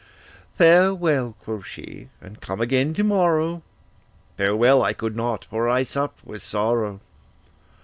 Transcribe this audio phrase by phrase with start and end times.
[0.55, 3.61] 'Farewell,' quoth she, 'and come again tomorrow:
[4.35, 7.01] Fare well I could not, for I supp'd with sorrow.